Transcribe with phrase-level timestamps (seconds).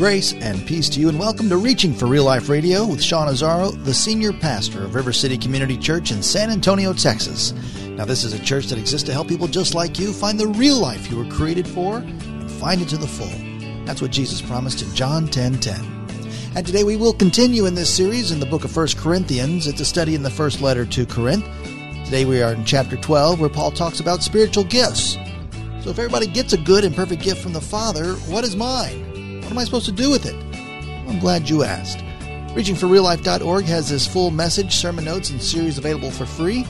[0.00, 3.28] Grace and peace to you, and welcome to Reaching for Real Life Radio with Sean
[3.28, 7.52] Azzaro, the senior pastor of River City Community Church in San Antonio, Texas.
[7.84, 10.46] Now, this is a church that exists to help people just like you find the
[10.46, 13.84] real life you were created for and find it to the full.
[13.84, 15.78] That's what Jesus promised in John 10 10.
[16.56, 19.66] And today we will continue in this series in the book of 1 Corinthians.
[19.66, 21.44] It's a study in the first letter to Corinth.
[22.06, 25.18] Today we are in chapter 12 where Paul talks about spiritual gifts.
[25.82, 29.09] So if everybody gets a good and perfect gift from the Father, what is mine?
[29.50, 30.36] What am I supposed to do with it?
[31.08, 31.98] I'm glad you asked.
[32.54, 36.64] ReachingForRealLife.org has this full message, sermon notes, and series available for free.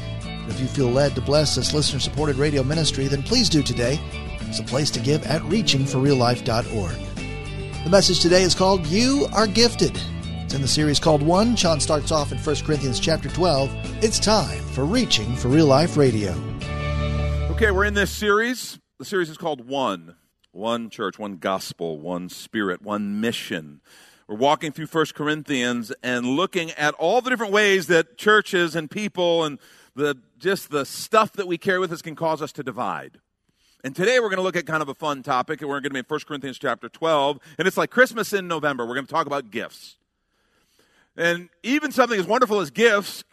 [0.48, 4.00] If you feel led to bless this listener supported radio ministry, then please do today.
[4.40, 7.84] It's a place to give at ReachingForRealLife.org.
[7.84, 10.00] The message today is called You Are Gifted.
[10.44, 11.56] It's in the series called One.
[11.56, 13.70] Sean starts off in 1 Corinthians chapter 12.
[14.02, 16.32] It's time for Reaching for Real Life Radio.
[17.50, 18.78] Okay, we're in this series.
[18.98, 20.14] The series is called One
[20.52, 23.80] one church, one gospel, one spirit, one mission.
[24.26, 28.90] We're walking through First Corinthians and looking at all the different ways that churches and
[28.90, 29.58] people and
[29.94, 33.18] the just the stuff that we carry with us can cause us to divide.
[33.82, 35.90] And today we're going to look at kind of a fun topic, and we're going
[35.90, 38.84] to be in 1 Corinthians chapter 12, and it's like Christmas in November.
[38.84, 39.96] We're going to talk about gifts.
[41.16, 43.24] And even something as wonderful as gifts,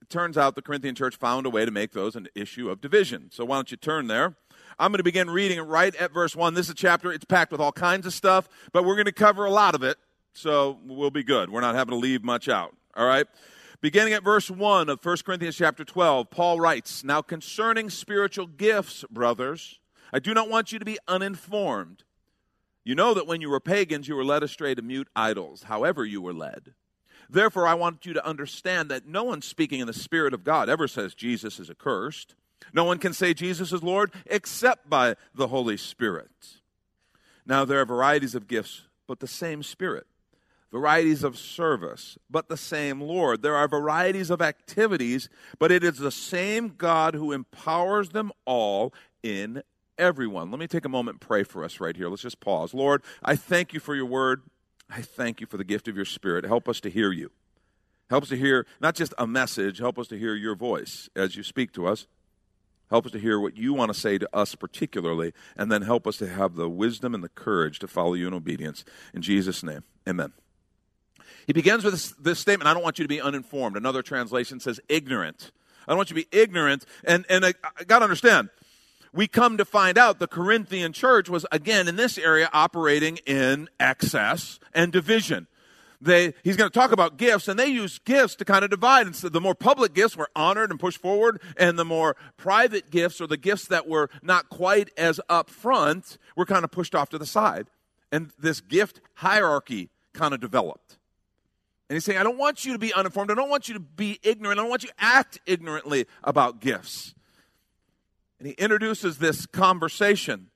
[0.00, 2.80] it turns out the Corinthian church found a way to make those an issue of
[2.80, 3.30] division.
[3.30, 4.36] So why don't you turn there?
[4.78, 6.52] I'm going to begin reading right at verse 1.
[6.52, 9.12] This is a chapter, it's packed with all kinds of stuff, but we're going to
[9.12, 9.96] cover a lot of it,
[10.34, 11.48] so we'll be good.
[11.48, 13.26] We're not having to leave much out, all right?
[13.80, 19.02] Beginning at verse 1 of 1 Corinthians chapter 12, Paul writes, Now concerning spiritual gifts,
[19.10, 19.80] brothers,
[20.12, 22.04] I do not want you to be uninformed.
[22.84, 26.04] You know that when you were pagans, you were led astray to mute idols, however
[26.04, 26.74] you were led.
[27.30, 30.68] Therefore, I want you to understand that no one speaking in the Spirit of God
[30.68, 32.34] ever says Jesus is accursed.
[32.72, 36.30] No one can say Jesus is Lord except by the Holy Spirit.
[37.46, 40.06] Now, there are varieties of gifts, but the same Spirit.
[40.72, 43.40] Varieties of service, but the same Lord.
[43.40, 48.92] There are varieties of activities, but it is the same God who empowers them all
[49.22, 49.62] in
[49.96, 50.50] everyone.
[50.50, 52.08] Let me take a moment and pray for us right here.
[52.08, 52.74] Let's just pause.
[52.74, 54.42] Lord, I thank you for your word.
[54.90, 56.44] I thank you for the gift of your Spirit.
[56.44, 57.30] Help us to hear you.
[58.10, 61.36] Help us to hear not just a message, help us to hear your voice as
[61.36, 62.06] you speak to us.
[62.90, 66.06] Help us to hear what you want to say to us particularly, and then help
[66.06, 68.84] us to have the wisdom and the courage to follow you in obedience.
[69.12, 70.32] In Jesus' name, amen.
[71.46, 73.76] He begins with this, this statement I don't want you to be uninformed.
[73.76, 75.52] Another translation says ignorant.
[75.86, 76.84] I don't want you to be ignorant.
[77.04, 78.50] And, and I, I got to understand,
[79.12, 83.68] we come to find out the Corinthian church was, again, in this area, operating in
[83.80, 85.46] excess and division
[86.00, 89.06] they, he's going to talk about gifts, and they use gifts to kind of divide.
[89.06, 92.90] And so the more public gifts were honored and pushed forward, and the more private
[92.90, 97.08] gifts, or the gifts that were not quite as upfront, were kind of pushed off
[97.10, 97.68] to the side.
[98.12, 100.98] And this gift hierarchy kind of developed.
[101.88, 103.30] And he's saying, I don't want you to be uninformed.
[103.30, 104.58] I don't want you to be ignorant.
[104.58, 107.14] I don't want you to act ignorantly about gifts.
[108.38, 110.48] And he introduces this conversation.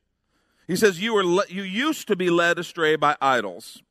[0.67, 3.83] He says, You, were le- you used to be led astray by idols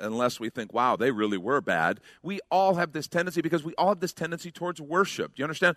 [0.00, 2.00] unless we think, wow, they really were bad.
[2.22, 5.34] We all have this tendency because we all have this tendency towards worship.
[5.34, 5.76] Do you understand?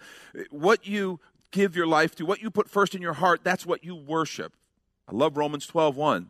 [0.50, 1.20] What you
[1.52, 4.54] give your life to, what you put first in your heart, that's what you worship.
[5.08, 6.30] I love Romans 12 1.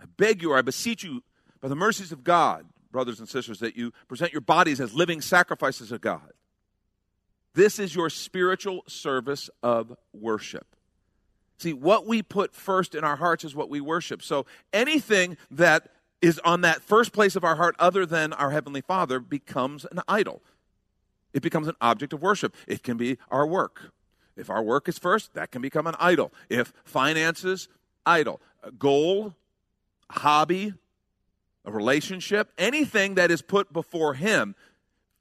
[0.00, 1.22] I beg you, or I beseech you,
[1.60, 5.20] by the mercies of God, brothers and sisters, that you present your bodies as living
[5.20, 6.32] sacrifices of God.
[7.54, 10.66] This is your spiritual service of worship.
[11.58, 14.22] See, what we put first in our hearts is what we worship.
[14.22, 14.44] So
[14.74, 15.88] anything that
[16.22, 20.00] is on that first place of our heart other than our Heavenly Father becomes an
[20.08, 20.42] idol.
[21.32, 22.54] It becomes an object of worship.
[22.66, 23.92] It can be our work.
[24.36, 26.32] If our work is first, that can become an idol.
[26.48, 27.68] If finances,
[28.04, 28.40] idol.
[28.78, 29.34] Gold,
[30.10, 30.74] hobby,
[31.64, 34.54] a relationship, anything that is put before Him.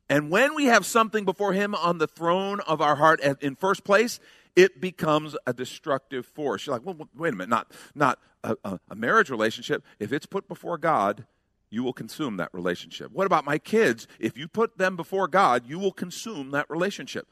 [0.09, 3.83] And when we have something before Him on the throne of our heart in first
[3.83, 4.19] place,
[4.55, 6.65] it becomes a destructive force.
[6.65, 9.83] You're like, well, wait a minute, not, not a, a, a marriage relationship.
[9.99, 11.25] If it's put before God,
[11.69, 13.11] you will consume that relationship.
[13.11, 14.07] What about my kids?
[14.19, 17.27] If you put them before God, you will consume that relationship.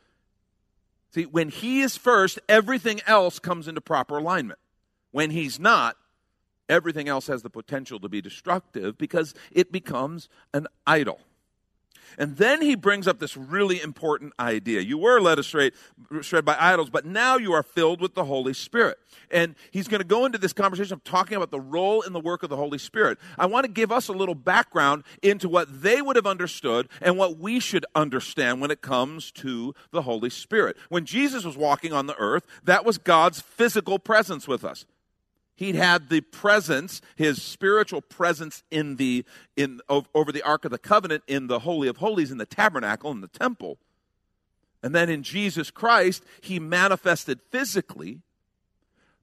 [1.12, 4.60] See, when He is first, everything else comes into proper alignment.
[5.12, 5.96] When He's not,
[6.68, 11.20] everything else has the potential to be destructive because it becomes an idol.
[12.18, 14.82] And then he brings up this really important idea.
[14.82, 15.72] You were led astray,
[16.44, 18.98] by idols, but now you are filled with the Holy Spirit.
[19.32, 22.20] And he's going to go into this conversation of talking about the role in the
[22.20, 23.18] work of the Holy Spirit.
[23.38, 27.18] I want to give us a little background into what they would have understood and
[27.18, 30.78] what we should understand when it comes to the Holy Spirit.
[30.90, 34.86] When Jesus was walking on the earth, that was God's physical presence with us.
[35.56, 39.24] He'd had the presence, his spiritual presence in the
[39.56, 43.12] in over the ark of the covenant in the holy of holies in the tabernacle
[43.12, 43.78] in the temple.
[44.82, 48.20] And then in Jesus Christ, he manifested physically.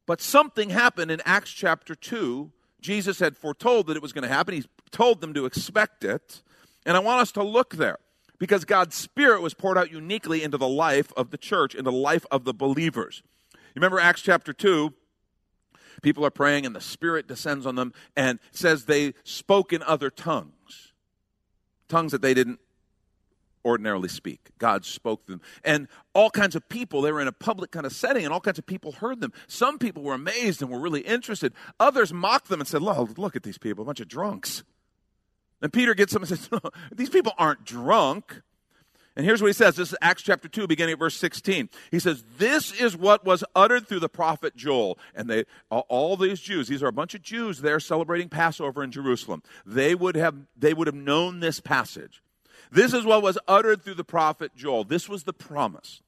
[0.06, 2.50] But something happened in Acts chapter 2.
[2.80, 4.54] Jesus had foretold that it was going to happen.
[4.54, 6.42] He told them to expect it.
[6.86, 7.98] And I want us to look there
[8.38, 11.96] because God's Spirit was poured out uniquely into the life of the church, into the
[11.96, 13.22] life of the believers.
[13.74, 14.94] Remember Acts chapter 2?
[16.02, 20.10] People are praying and the Spirit descends on them and says they spoke in other
[20.10, 20.92] tongues.
[21.88, 22.60] Tongues that they didn't
[23.64, 24.50] ordinarily speak.
[24.58, 25.40] God spoke them.
[25.64, 28.40] And all kinds of people, they were in a public kind of setting, and all
[28.40, 29.32] kinds of people heard them.
[29.48, 31.52] Some people were amazed and were really interested.
[31.78, 34.64] Others mocked them and said, Look, look at these people, a bunch of drunks.
[35.62, 36.60] And Peter gets them and says, no,
[36.92, 38.42] These people aren't drunk.
[39.16, 39.76] And here's what he says.
[39.76, 41.68] This is Acts chapter 2, beginning at verse 16.
[41.90, 44.98] He says, This is what was uttered through the prophet Joel.
[45.14, 48.92] And they, all these Jews, these are a bunch of Jews there celebrating Passover in
[48.92, 49.42] Jerusalem.
[49.66, 52.22] They would have, they would have known this passage.
[52.70, 54.84] This is what was uttered through the prophet Joel.
[54.84, 56.02] This was the promise.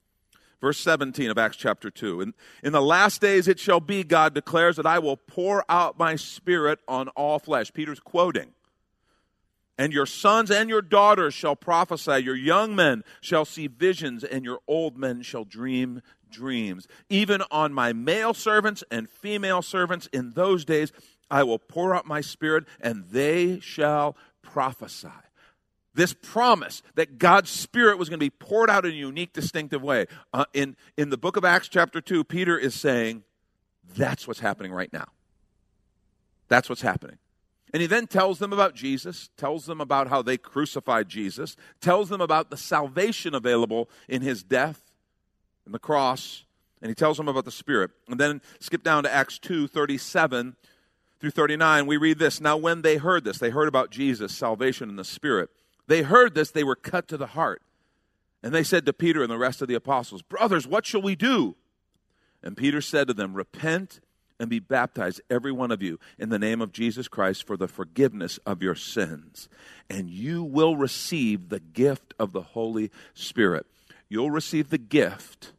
[0.60, 2.20] Verse 17 of Acts chapter 2.
[2.20, 5.98] In, in the last days it shall be, God declares, that I will pour out
[5.98, 7.72] my spirit on all flesh.
[7.72, 8.52] Peter's quoting.
[9.82, 14.44] And your sons and your daughters shall prophesy, your young men shall see visions, and
[14.44, 16.86] your old men shall dream dreams.
[17.10, 20.92] Even on my male servants and female servants in those days,
[21.32, 25.08] I will pour out my spirit, and they shall prophesy.
[25.94, 29.82] This promise that God's Spirit was going to be poured out in a unique, distinctive
[29.82, 30.06] way.
[30.32, 33.24] Uh, in, in the book of Acts, chapter 2, Peter is saying,
[33.96, 35.08] That's what's happening right now.
[36.46, 37.18] That's what's happening.
[37.72, 42.10] And he then tells them about Jesus, tells them about how they crucified Jesus, tells
[42.10, 44.92] them about the salvation available in his death
[45.64, 46.44] and the cross,
[46.82, 47.92] and he tells them about the Spirit.
[48.08, 50.56] And then skip down to Acts 2 37
[51.18, 51.86] through 39.
[51.86, 55.04] We read this Now, when they heard this, they heard about Jesus, salvation in the
[55.04, 55.48] Spirit.
[55.86, 57.62] They heard this, they were cut to the heart.
[58.42, 61.14] And they said to Peter and the rest of the apostles, Brothers, what shall we
[61.14, 61.56] do?
[62.42, 64.00] And Peter said to them, Repent
[64.42, 67.68] and be baptized, every one of you, in the name of Jesus Christ for the
[67.68, 69.48] forgiveness of your sins.
[69.88, 73.66] And you will receive the gift of the Holy Spirit.
[74.08, 75.52] You'll receive the gift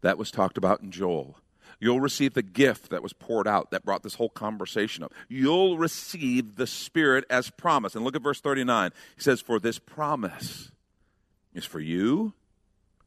[0.00, 1.38] that was talked about in Joel.
[1.80, 5.12] You'll receive the gift that was poured out that brought this whole conversation up.
[5.28, 7.96] You'll receive the Spirit as promised.
[7.96, 8.92] And look at verse 39.
[9.16, 10.70] He says, For this promise
[11.52, 12.32] is for you,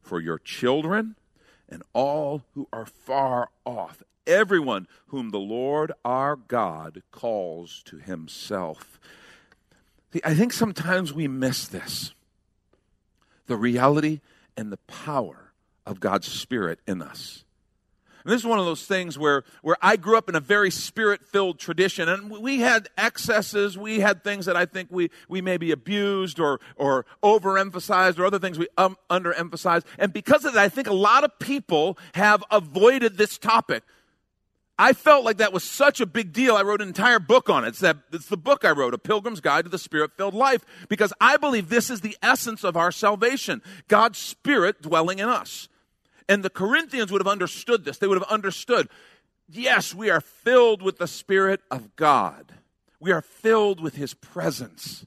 [0.02, 1.16] for your children,
[1.72, 9.00] and all who are far off, everyone whom the Lord our God calls to himself.
[10.14, 12.14] See, I think sometimes we miss this
[13.48, 14.20] the reality
[14.56, 15.52] and the power
[15.86, 17.44] of God's Spirit in us.
[18.24, 20.72] And this is one of those things where, where I grew up in a very
[20.72, 23.78] spirit filled tradition, and we had excesses.
[23.78, 28.40] We had things that I think we, we maybe abused or, or overemphasized, or other
[28.40, 29.86] things we um, underemphasized.
[29.98, 33.84] And because of that, I think a lot of people have avoided this topic.
[34.78, 36.56] I felt like that was such a big deal.
[36.56, 37.70] I wrote an entire book on it.
[37.70, 40.66] It's, that, it's the book I wrote, A Pilgrim's Guide to the Spirit Filled Life,
[40.90, 45.70] because I believe this is the essence of our salvation God's Spirit dwelling in us.
[46.30, 47.98] And the Corinthians would have understood this.
[47.98, 48.90] They would have understood
[49.54, 52.54] yes, we are filled with the Spirit of God,
[53.00, 55.06] we are filled with His presence.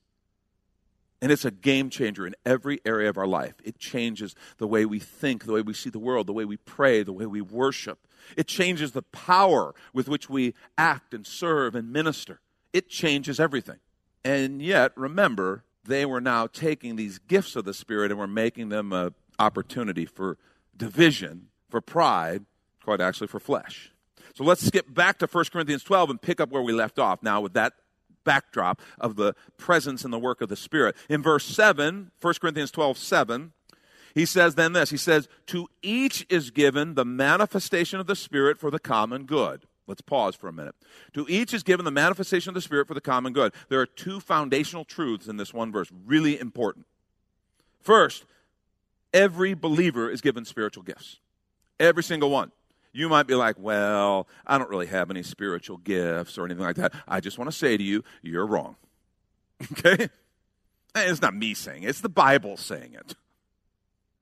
[1.23, 3.55] And it's a game changer in every area of our life.
[3.65, 6.59] It changes the way we think, the way we see the world, the way we
[6.59, 7.99] pray, the way we worship.
[8.37, 12.41] It changes the power with which we act and serve and minister.
[12.75, 13.79] It changes everything.
[14.23, 18.69] And yet, remember, they were now taking these gifts of the Spirit and were making
[18.69, 20.37] them an opportunity for
[20.77, 22.45] division, for pride,
[22.83, 23.91] quite actually for flesh.
[24.35, 27.23] So let's skip back to 1 Corinthians 12 and pick up where we left off
[27.23, 27.75] now with that
[28.25, 30.97] backdrop of the presence and the work of the Spirit.
[31.09, 33.53] In verse 7, 1 Corinthians 12, 7,
[34.15, 38.59] he says then this He says, To each is given the manifestation of the Spirit
[38.59, 39.67] for the common good.
[39.87, 40.75] Let's pause for a minute.
[41.13, 43.53] To each is given the manifestation of the Spirit for the common good.
[43.69, 46.87] There are two foundational truths in this one verse, really important.
[47.81, 48.25] First,
[49.15, 51.21] every believer is given spiritual gifts.
[51.81, 52.51] Every single one.
[52.93, 56.77] You might be like, well, I don't really have any spiritual gifts or anything like
[56.77, 56.93] that.
[57.09, 58.77] I just want to say to you, you're wrong.
[59.73, 60.11] Okay?
[60.97, 63.15] It's not me saying it, it's the Bible saying it.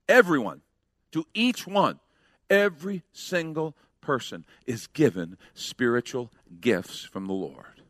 [0.08, 0.62] Everyone,
[1.10, 2.00] to each one,
[2.48, 6.30] every single person is given spiritual
[6.60, 7.82] gifts from the Lord.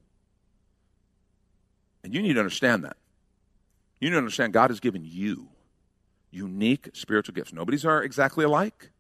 [2.03, 2.97] And you need to understand that.
[4.01, 5.49] You need to understand God has given you
[6.33, 7.53] unique spiritual gifts.
[7.53, 8.91] Nobody's are exactly alike.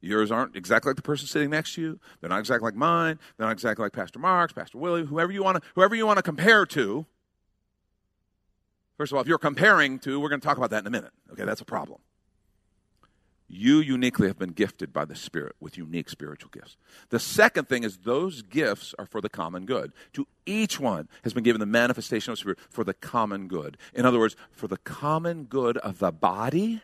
[0.00, 2.00] Yours aren't exactly like the person sitting next to you.
[2.20, 3.18] They're not exactly like mine.
[3.36, 6.18] They're not exactly like Pastor Mark's, Pastor Willie, whoever you want to, whoever you want
[6.18, 7.04] to compare to.
[8.96, 10.90] First of all, if you're comparing to, we're going to talk about that in a
[10.90, 11.12] minute.
[11.32, 12.00] Okay, that's a problem.
[13.50, 16.76] You uniquely have been gifted by the Spirit with unique spiritual gifts.
[17.08, 19.92] The second thing is those gifts are for the common good.
[20.12, 23.78] To each one has been given the manifestation of the Spirit for the common good.
[23.94, 26.82] In other words, for the common good of the body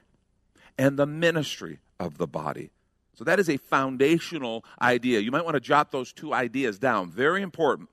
[0.78, 2.70] and the ministry of the body.
[3.14, 5.20] So that is a foundational idea.
[5.20, 7.10] You might want to jot those two ideas down.
[7.10, 7.90] Very important.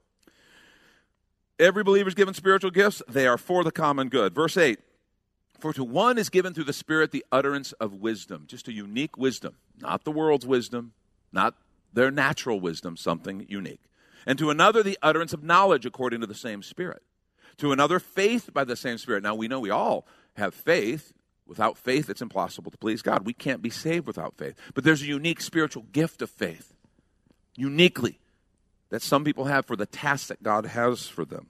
[1.60, 4.34] Every believer is given spiritual gifts, they are for the common good.
[4.34, 4.80] Verse 8
[5.62, 9.16] For to one is given through the Spirit the utterance of wisdom, just a unique
[9.16, 10.94] wisdom, not the world's wisdom,
[11.32, 11.54] not
[11.94, 13.84] their natural wisdom, something unique.
[14.26, 17.04] And to another, the utterance of knowledge according to the same Spirit.
[17.58, 19.22] To another, faith by the same Spirit.
[19.22, 21.14] Now, we know we all have faith.
[21.46, 23.26] Without faith, it's impossible to please God.
[23.26, 24.56] We can't be saved without faith.
[24.74, 26.74] But there's a unique spiritual gift of faith,
[27.56, 28.20] uniquely,
[28.90, 31.50] that some people have for the task that God has for them.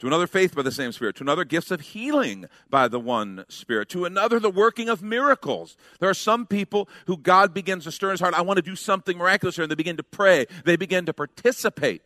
[0.00, 1.16] To another, faith by the same Spirit.
[1.16, 3.88] To another, gifts of healing by the one Spirit.
[3.90, 5.76] To another, the working of miracles.
[6.00, 8.34] There are some people who God begins to stir in his heart.
[8.34, 9.62] I want to do something miraculous here.
[9.62, 10.46] And they begin to pray.
[10.64, 12.02] They begin to participate.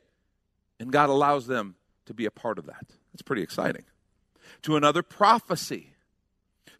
[0.79, 1.77] And God allows them
[2.07, 2.87] to be a part of that.
[3.13, 3.85] It's pretty exciting.
[4.63, 5.95] To another, prophecy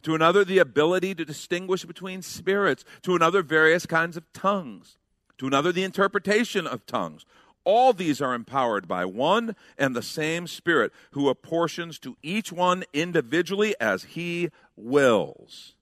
[0.03, 4.97] to another the ability to distinguish between spirits, to another various kinds of tongues,
[5.37, 7.25] to another the interpretation of tongues.
[7.65, 12.83] All these are empowered by one and the same Spirit, who apportions to each one
[12.93, 15.73] individually as he wills.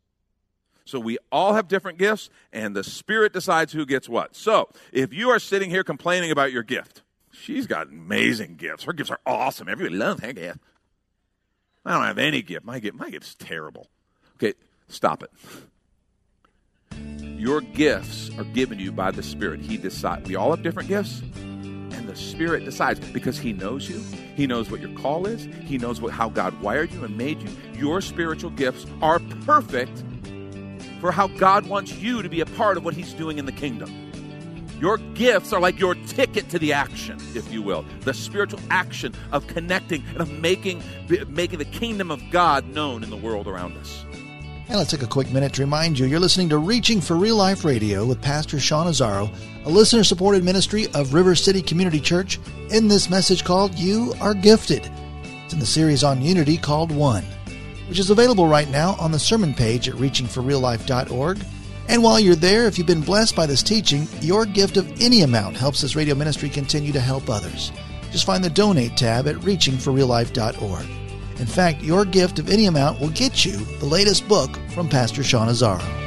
[0.86, 4.36] So we all have different gifts, and the Spirit decides who gets what.
[4.36, 8.86] So if you are sitting here complaining about your gift, she's got amazing gifts.
[8.86, 9.68] Her gifts are awesome.
[9.68, 10.60] Everybody loves her gift.
[11.86, 12.66] I don't have any gift.
[12.66, 13.88] My gift, my gift's terrible.
[14.36, 14.54] Okay,
[14.88, 15.32] stop it.
[17.38, 19.60] Your gifts are given you by the Spirit.
[19.60, 20.28] He decides.
[20.28, 21.22] We all have different gifts,
[22.08, 24.04] the Spirit decides because He knows you.
[24.36, 25.48] He knows what your call is.
[25.66, 27.50] He knows what, how God wired you and made you.
[27.74, 30.04] Your spiritual gifts are perfect
[31.00, 33.52] for how God wants you to be a part of what He's doing in the
[33.52, 34.08] kingdom.
[34.80, 39.14] Your gifts are like your ticket to the action, if you will, the spiritual action
[39.32, 40.84] of connecting and of making,
[41.28, 44.06] making the kingdom of God known in the world around us.
[44.70, 47.38] And let's take a quick minute to remind you you're listening to Reaching for Real
[47.38, 49.34] Life Radio with Pastor Sean Azzaro,
[49.64, 52.38] a listener supported ministry of River City Community Church,
[52.72, 54.92] in this message called You Are Gifted.
[55.46, 57.24] It's in the series on unity called One,
[57.88, 61.40] which is available right now on the sermon page at reachingforreallife.org.
[61.88, 65.22] And while you're there, if you've been blessed by this teaching, your gift of any
[65.22, 67.72] amount helps this radio ministry continue to help others.
[68.12, 71.07] Just find the donate tab at reachingforreallife.org.
[71.40, 75.24] In fact, your gift of any amount will get you the latest book from Pastor
[75.24, 76.07] Sean Azzaro.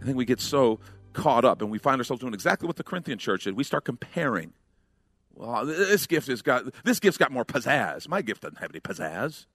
[0.00, 0.80] I think we get so
[1.12, 3.56] caught up and we find ourselves doing exactly what the Corinthian church did.
[3.56, 4.52] We start comparing.
[5.34, 8.08] Well, this gift has got this gift's got more pizzazz.
[8.08, 9.46] My gift doesn't have any pizzazz.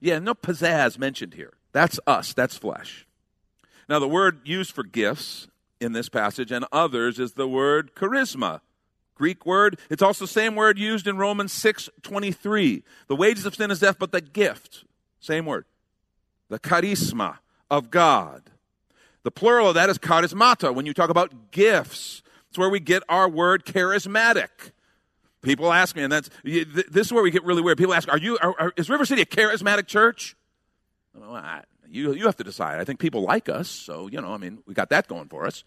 [0.00, 1.54] Yeah, no pizzazz mentioned here.
[1.72, 2.34] That's us.
[2.34, 3.06] That's flesh.
[3.88, 5.48] Now, the word used for gifts
[5.80, 8.60] in this passage and others is the word charisma.
[9.14, 9.78] Greek word.
[9.90, 12.82] It's also the same word used in Romans 6 23.
[13.06, 14.84] The wages of sin is death, but the gift,
[15.20, 15.66] same word.
[16.48, 17.38] The charisma
[17.70, 18.50] of God.
[19.24, 20.72] The plural of that is charismata.
[20.74, 24.48] When you talk about gifts, it's where we get our word charismatic.
[25.42, 27.76] People ask me, and that's this is where we get really weird.
[27.76, 28.38] People ask, "Are you?
[28.40, 30.36] Are, are, is River City a charismatic church?"
[31.14, 32.80] Well, I, you you have to decide.
[32.80, 34.32] I think people like us, so you know.
[34.32, 35.64] I mean, we got that going for us.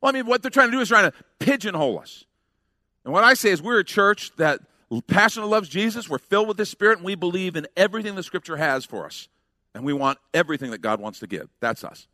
[0.00, 2.24] Well, I mean, what they're trying to do is trying to pigeonhole us.
[3.04, 4.60] And what I say is, we're a church that
[5.06, 6.08] passionately loves Jesus.
[6.08, 9.28] We're filled with the Spirit, and we believe in everything the Scripture has for us.
[9.74, 11.48] And we want everything that God wants to give.
[11.60, 12.08] That's us.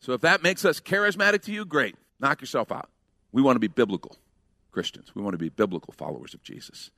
[0.00, 1.96] So if that makes us charismatic to you, great.
[2.20, 2.88] Knock yourself out.
[3.32, 4.16] We want to be biblical
[4.72, 5.14] Christians.
[5.14, 6.90] We want to be biblical followers of Jesus.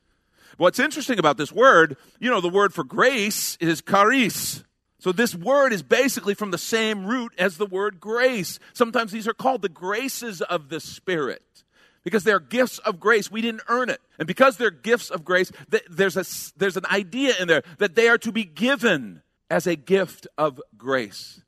[0.59, 4.65] What's interesting about this word, you know, the word for grace is charis.
[4.99, 8.59] So this word is basically from the same root as the word grace.
[8.73, 11.43] Sometimes these are called the graces of the Spirit
[12.05, 13.31] because they're gifts of grace.
[13.31, 14.01] We didn't earn it.
[14.19, 15.51] And because they're gifts of grace,
[15.91, 16.25] there's, a,
[16.57, 19.23] there's an idea in there that they are to be given
[19.53, 21.43] as a gift of grace.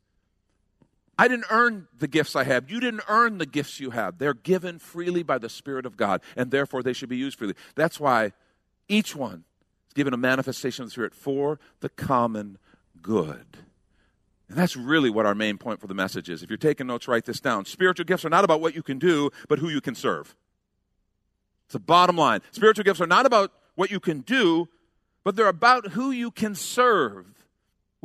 [1.16, 2.70] I didn't earn the gifts I have.
[2.70, 4.18] You didn't earn the gifts you have.
[4.18, 7.54] They're given freely by the Spirit of God, and therefore they should be used freely.
[7.76, 8.32] That's why
[8.88, 9.44] each one
[9.88, 12.58] is given a manifestation of the Spirit for the common
[13.00, 13.46] good.
[14.50, 16.42] And that's really what our main point for the message is.
[16.42, 17.64] If you're taking notes, write this down.
[17.64, 20.36] Spiritual gifts are not about what you can do, but who you can serve.
[21.64, 22.42] It's the bottom line.
[22.50, 24.68] Spiritual gifts are not about what you can do,
[25.22, 27.43] but they're about who you can serve.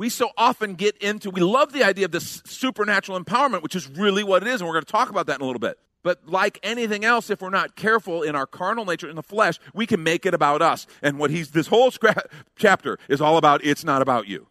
[0.00, 3.86] We so often get into, we love the idea of this supernatural empowerment, which is
[3.86, 5.78] really what it is, and we're going to talk about that in a little bit.
[6.02, 9.58] But like anything else, if we're not careful in our carnal nature, in the flesh,
[9.74, 10.86] we can make it about us.
[11.02, 12.24] And what he's, this whole scra-
[12.56, 14.46] chapter is all about, it's not about you.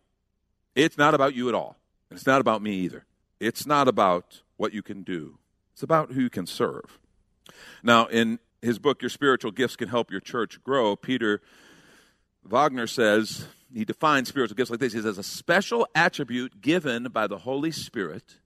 [0.75, 1.77] It's not about you at all.
[2.11, 3.07] And it's not about me either.
[3.39, 5.39] It's not about what you can do.
[5.73, 6.99] It's about who you can serve.
[7.81, 11.41] Now, in his book, Your Spiritual Gifts Can Help Your Church Grow, Peter
[12.43, 14.93] Wagner says, he defines spiritual gifts like this.
[14.93, 18.37] He says, a special attribute given by the Holy Spirit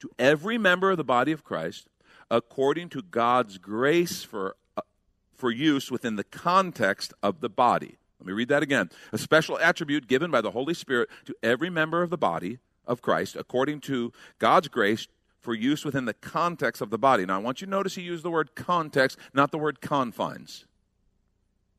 [0.00, 1.88] to every member of the body of Christ
[2.30, 4.82] according to God's grace for, uh,
[5.34, 7.96] for use within the context of the body.
[8.18, 8.90] Let me read that again.
[9.12, 13.02] A special attribute given by the Holy Spirit to every member of the body of
[13.02, 15.06] Christ according to God's grace
[15.40, 17.24] for use within the context of the body.
[17.24, 20.66] Now, I want you to notice he used the word context, not the word confines.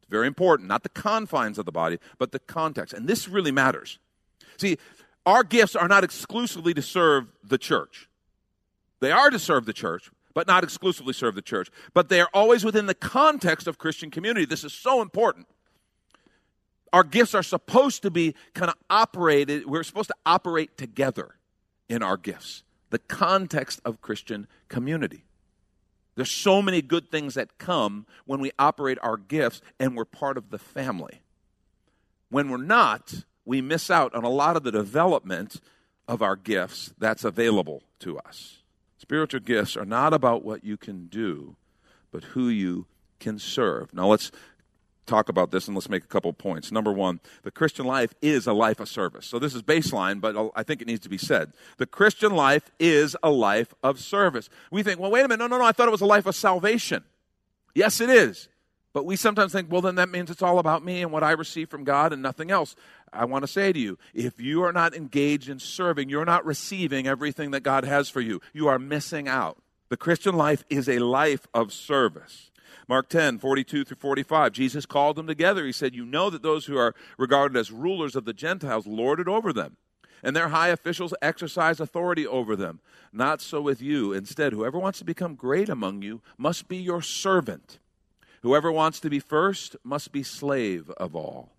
[0.09, 2.93] Very important, not the confines of the body, but the context.
[2.93, 3.99] And this really matters.
[4.57, 4.77] See,
[5.25, 8.09] our gifts are not exclusively to serve the church.
[8.99, 11.69] They are to serve the church, but not exclusively serve the church.
[11.93, 14.45] But they are always within the context of Christian community.
[14.45, 15.47] This is so important
[16.93, 21.35] our gifts are supposed to be kind of operated, we're supposed to operate together
[21.89, 25.23] in our gifts, the context of Christian community.
[26.17, 30.35] There's so many good things that come when we operate our gifts and we're part
[30.35, 31.21] of the family.
[32.29, 35.61] When we're not, we miss out on a lot of the development
[36.07, 38.63] of our gifts that's available to us.
[38.97, 41.55] Spiritual gifts are not about what you can do,
[42.11, 42.87] but who you
[43.19, 43.93] can serve.
[43.93, 44.31] Now let's
[45.07, 46.71] talk about this and let's make a couple points.
[46.71, 49.25] Number one, the Christian life is a life of service.
[49.25, 51.53] So this is baseline, but I think it needs to be said.
[51.77, 54.49] The Christian life is a life of service.
[54.71, 56.25] We think, well, wait a minute, no, no, no, I thought it was a life
[56.25, 57.03] of salvation.
[57.73, 58.49] Yes, it is.
[58.93, 61.31] But we sometimes think, well, then that means it's all about me and what I
[61.31, 62.75] receive from God and nothing else.
[63.13, 66.45] I want to say to you, if you are not engaged in serving, you're not
[66.45, 68.41] receiving everything that God has for you.
[68.53, 69.61] You are missing out.
[69.89, 72.49] The Christian life is a life of service.
[72.87, 75.65] Mark 10, 42 through 45, Jesus called them together.
[75.65, 79.19] He said, You know that those who are regarded as rulers of the Gentiles lord
[79.19, 79.77] it over them,
[80.23, 82.79] and their high officials exercise authority over them.
[83.11, 84.13] Not so with you.
[84.13, 87.79] Instead, whoever wants to become great among you must be your servant.
[88.41, 91.51] Whoever wants to be first must be slave of all.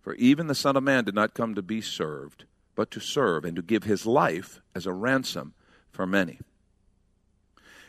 [0.00, 2.44] For even the Son of Man did not come to be served,
[2.74, 5.54] but to serve and to give his life as a ransom
[5.90, 6.40] for many.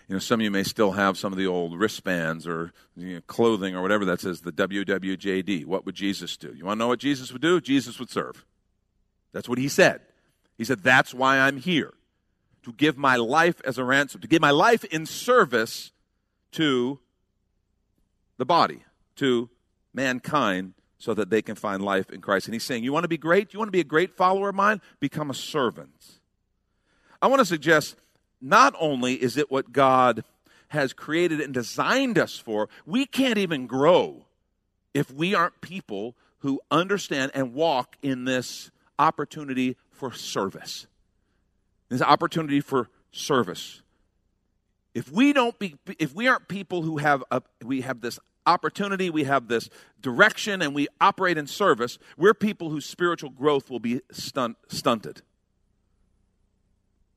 [0.07, 3.15] You know, some of you may still have some of the old wristbands or you
[3.15, 5.65] know, clothing or whatever that says the WWJD.
[5.65, 6.53] What would Jesus do?
[6.53, 7.61] You want to know what Jesus would do?
[7.61, 8.45] Jesus would serve.
[9.31, 10.01] That's what he said.
[10.57, 11.93] He said, That's why I'm here.
[12.63, 15.91] To give my life as a ransom, to give my life in service
[16.53, 16.99] to
[18.37, 18.83] the body,
[19.17, 19.49] to
[19.93, 22.47] mankind, so that they can find life in Christ.
[22.47, 23.53] And he's saying, You want to be great?
[23.53, 24.79] You want to be a great follower of mine?
[24.99, 26.19] Become a servant.
[27.21, 27.95] I want to suggest
[28.43, 30.23] not only is it what God
[30.67, 34.25] has created and designed us for, we can't even grow
[34.93, 40.87] if we aren't people who understand and walk in this opportunity for service.
[41.89, 43.81] This opportunity for service.
[44.93, 49.09] If we don't be, if we aren't people who have a, we have this opportunity,
[49.09, 49.69] we have this
[50.01, 55.21] direction, and we operate in service, we're people whose spiritual growth will be stunt, stunted.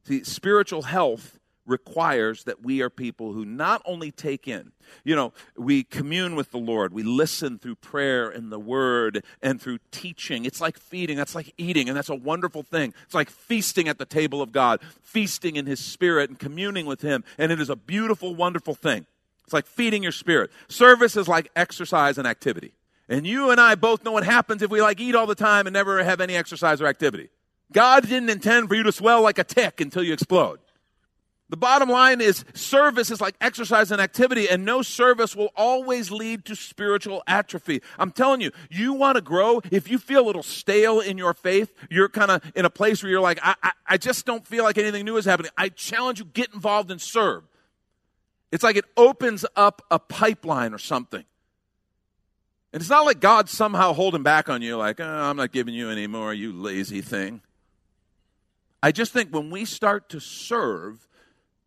[0.06, 4.70] See, spiritual health requires that we are people who not only take in,
[5.02, 9.60] you know, we commune with the Lord, we listen through prayer and the word and
[9.60, 10.44] through teaching.
[10.44, 12.94] It's like feeding, that's like eating, and that's a wonderful thing.
[13.04, 17.00] It's like feasting at the table of God, feasting in His Spirit and communing with
[17.00, 19.06] Him, and it is a beautiful, wonderful thing.
[19.42, 20.50] It's like feeding your spirit.
[20.68, 22.72] Service is like exercise and activity.
[23.08, 25.66] And you and I both know what happens if we like eat all the time
[25.66, 27.30] and never have any exercise or activity.
[27.72, 30.60] God didn't intend for you to swell like a tick until you explode.
[31.48, 36.10] The bottom line is service is like exercise and activity, and no service will always
[36.10, 37.82] lead to spiritual atrophy.
[37.98, 39.60] I'm telling you, you want to grow.
[39.70, 43.00] If you feel a little stale in your faith, you're kind of in a place
[43.02, 45.52] where you're like, I, I, I just don't feel like anything new is happening.
[45.56, 47.44] I challenge you, get involved and serve.
[48.50, 51.24] It's like it opens up a pipeline or something.
[52.72, 55.74] And it's not like God's somehow holding back on you, like, oh, I'm not giving
[55.74, 57.40] you any more, you lazy thing.
[58.82, 61.08] I just think when we start to serve,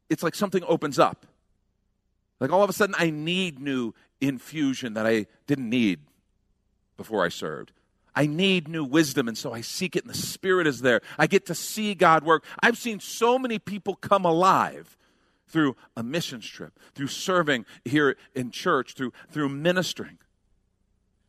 [0.10, 1.26] it's like something opens up.
[2.40, 6.00] Like all of a sudden, I need new infusion that I didn't need
[6.98, 7.72] before I served.
[8.16, 11.02] I need new wisdom, and so I seek it, and the Spirit is there.
[11.18, 12.44] I get to see God work.
[12.62, 14.98] I've seen so many people come alive
[15.48, 20.18] through a missions trip, through serving here in church, through, through ministering.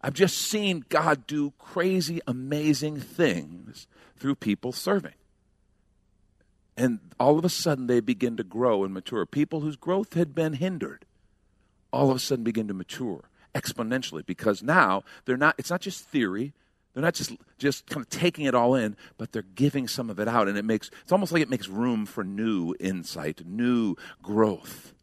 [0.02, 5.14] I've just seen God do crazy, amazing things through people serving.
[6.80, 9.26] And all of a sudden, they begin to grow and mature.
[9.26, 11.04] People whose growth had been hindered,
[11.92, 16.06] all of a sudden begin to mature exponentially because now they're not, it's not just
[16.06, 16.54] theory.
[16.94, 20.18] They're not just, just kind of taking it all in, but they're giving some of
[20.18, 20.48] it out.
[20.48, 24.94] And it makes, it's almost like it makes room for new insight, new growth.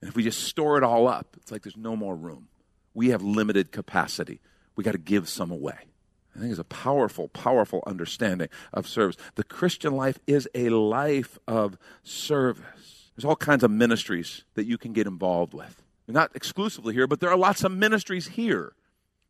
[0.00, 2.46] And if we just store it all up, it's like there's no more room.
[2.94, 4.40] We have limited capacity.
[4.76, 5.89] We got to give some away.
[6.34, 9.16] I think it's a powerful, powerful understanding of service.
[9.34, 13.10] The Christian life is a life of service.
[13.16, 15.82] There's all kinds of ministries that you can get involved with.
[16.06, 18.72] Not exclusively here, but there are lots of ministries here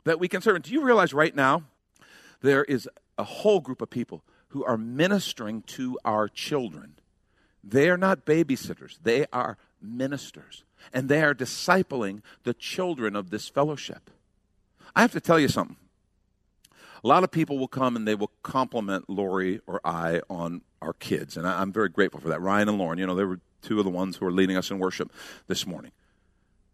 [0.05, 0.57] that we can serve.
[0.57, 1.65] And do you realize right now
[2.41, 6.95] there is a whole group of people who are ministering to our children?
[7.63, 10.65] They are not babysitters, they are ministers.
[10.93, 14.11] And they are discipling the children of this fellowship.
[14.97, 15.77] I have to tell you something.
[17.03, 20.93] A lot of people will come and they will compliment Lori or I on our
[20.93, 22.41] kids, and I, am very grateful for that.
[22.41, 24.71] Ryan and Lauren, you know, they were two of the ones who are leading us
[24.71, 25.13] in worship
[25.47, 25.93] this morning.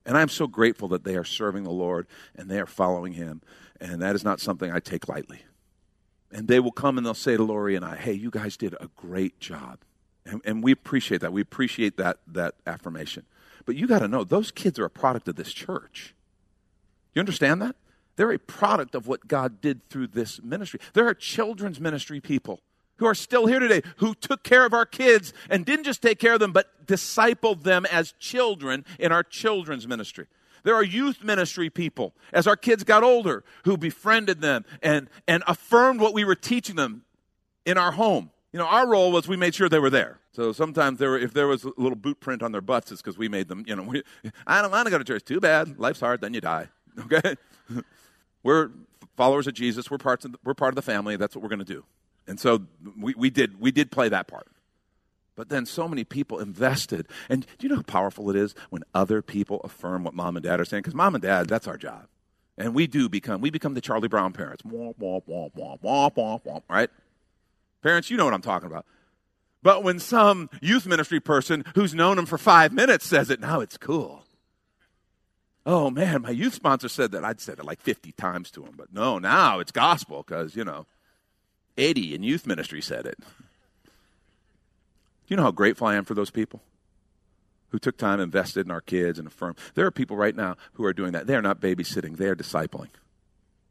[0.04, 3.42] And I'm so grateful that they are serving the Lord and they are following Him,
[3.80, 5.42] and that is not something I take lightly.
[6.30, 8.74] And they will come and they'll say to Lori and I, hey, you guys did
[8.80, 9.78] a great job.
[10.24, 11.32] And, and we appreciate that.
[11.32, 13.26] We appreciate that, that affirmation.
[13.64, 16.14] But you got to know, those kids are a product of this church.
[17.14, 17.76] You understand that?
[18.16, 20.80] They're a product of what God did through this ministry.
[20.94, 22.60] There are children's ministry people
[22.96, 26.18] who are still here today who took care of our kids and didn't just take
[26.18, 30.26] care of them, but discipled them as children in our children's ministry.
[30.62, 35.44] There are youth ministry people as our kids got older who befriended them and, and
[35.46, 37.02] affirmed what we were teaching them
[37.64, 38.30] in our home.
[38.52, 40.18] You know, our role was we made sure they were there.
[40.32, 43.02] So sometimes there were, if there was a little boot print on their butts, it's
[43.02, 44.02] because we made them, you know, we,
[44.46, 45.24] I don't want to go to church.
[45.24, 45.78] Too bad.
[45.78, 46.68] Life's hard, then you die.
[46.98, 47.36] Okay?
[48.46, 48.70] We're
[49.16, 49.90] followers of Jesus.
[49.90, 51.16] We're, parts of the, we're part of the family.
[51.16, 51.84] That's what we're going to do.
[52.28, 52.62] And so
[52.96, 54.46] we, we, did, we did play that part.
[55.34, 57.08] But then so many people invested.
[57.28, 60.44] And do you know how powerful it is when other people affirm what mom and
[60.44, 60.82] dad are saying?
[60.82, 62.06] Because mom and dad, that's our job.
[62.56, 64.62] And we do become, we become the Charlie Brown parents.
[64.62, 66.88] Womp, womp, womp, womp, womp, womp, womp, right?
[67.82, 68.86] Parents, you know what I'm talking about.
[69.64, 73.58] But when some youth ministry person who's known them for five minutes says it, now
[73.58, 74.25] it's cool
[75.66, 77.24] oh man, my youth sponsor said that.
[77.24, 78.74] I'd said it like 50 times to him.
[78.76, 80.86] But no, now it's gospel because, you know,
[81.76, 83.18] Eddie in youth ministry said it.
[83.18, 83.26] Do
[85.26, 86.62] you know how grateful I am for those people
[87.70, 89.58] who took time, invested in our kids, and affirmed?
[89.74, 91.26] There are people right now who are doing that.
[91.26, 92.88] They are not babysitting, they are discipling.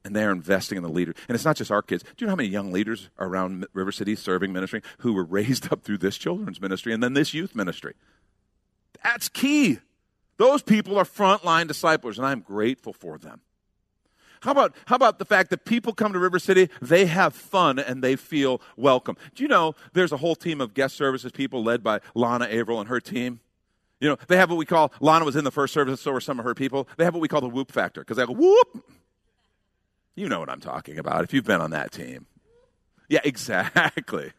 [0.04, 1.16] And they are investing in the leaders.
[1.28, 2.04] And it's not just our kids.
[2.04, 5.72] Do you know how many young leaders around River City serving ministry who were raised
[5.72, 7.96] up through this children's ministry and then this youth ministry?
[9.04, 9.80] That's key.
[10.38, 13.42] Those people are frontline disciples, and I'm grateful for them.
[14.42, 17.80] How about, how about the fact that people come to River City, they have fun
[17.80, 19.18] and they feel welcome?
[19.34, 22.80] Do you know there's a whole team of guest services people led by Lana Averill
[22.80, 23.40] and her team?
[24.00, 26.22] You know, they have what we call, Lana was in the first service, so were
[26.22, 26.88] some of her people.
[26.98, 28.86] They have what we call the whoop factor, because they go, whoop.
[30.16, 32.28] You know what I'm talking about if you've been on that team.
[33.10, 34.32] Yeah, exactly.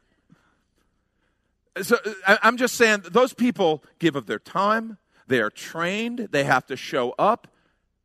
[1.83, 6.67] So I'm just saying, those people give of their time, they are trained, they have
[6.67, 7.49] to show up.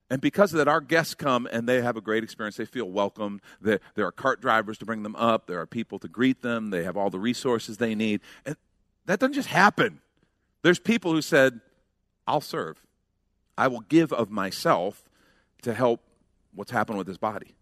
[0.09, 2.57] And because of that, our guests come and they have a great experience.
[2.57, 3.39] They feel welcome.
[3.61, 5.47] There, there are cart drivers to bring them up.
[5.47, 6.69] There are people to greet them.
[6.69, 8.19] They have all the resources they need.
[8.45, 8.57] And
[9.05, 10.01] that doesn't just happen.
[10.63, 11.61] There's people who said,
[12.27, 12.83] I'll serve.
[13.57, 15.09] I will give of myself
[15.61, 16.01] to help
[16.53, 17.55] what's happened with this body.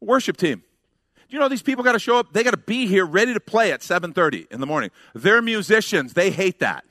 [0.00, 0.64] Worship team.
[1.28, 2.32] Do you know these people got to show up?
[2.32, 4.90] They got to be here ready to play at 7:30 in the morning.
[5.14, 6.12] They're musicians.
[6.12, 6.84] They hate that.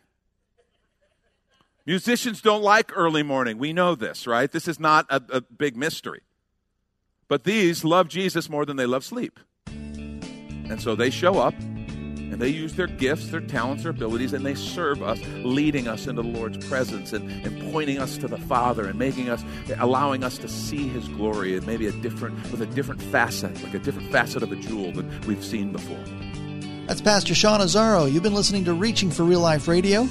[1.85, 3.59] Musicians don't like early morning.
[3.59, 4.51] We know this, right?
[4.51, 6.21] This is not a, a big mystery.
[7.27, 9.39] But these love Jesus more than they love sleep.
[9.67, 14.43] And so they show up and they use their gifts, their talents, their abilities, and
[14.43, 18.39] they serve us, leading us into the Lord's presence and, and pointing us to the
[18.39, 19.43] Father and making us,
[19.77, 23.75] allowing us to see His glory and maybe a different, with a different facet, like
[23.75, 26.03] a different facet of a jewel than we've seen before.
[26.87, 28.11] That's Pastor Sean Azzaro.
[28.11, 30.09] You've been listening to Reaching for Real Life Radio.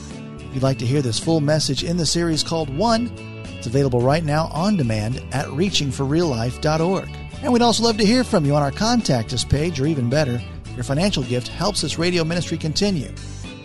[0.54, 3.10] You'd like to hear this full message in the series called One,
[3.56, 7.08] it's available right now on demand at reachingforreallife.org.
[7.42, 10.08] And we'd also love to hear from you on our contact us page, or even
[10.08, 10.40] better,
[10.76, 13.08] your financial gift helps this radio ministry continue.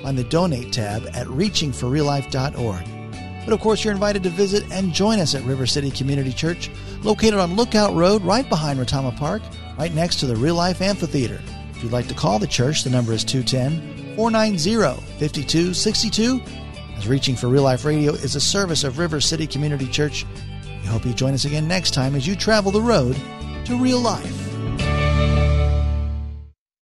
[0.01, 2.85] Find the donate tab at reachingforreallife.org.
[3.45, 6.71] But of course, you're invited to visit and join us at River City Community Church,
[7.03, 9.43] located on Lookout Road right behind Retama Park,
[9.77, 11.39] right next to the Real Life Amphitheater.
[11.71, 16.41] If you'd like to call the church, the number is 210 490 5262.
[16.99, 20.25] As Reaching for Real Life Radio is a service of River City Community Church,
[20.81, 23.15] we hope you join us again next time as you travel the road
[23.63, 24.48] to real life.